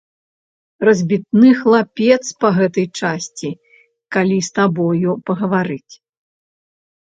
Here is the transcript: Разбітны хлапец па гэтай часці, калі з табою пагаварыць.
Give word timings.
Разбітны 0.87 1.49
хлапец 1.59 2.17
па 2.45 2.51
гэтай 2.57 2.87
часці, 3.03 3.49
калі 4.19 4.43
з 4.51 4.55
табою 4.59 5.11
пагаварыць. 5.29 5.93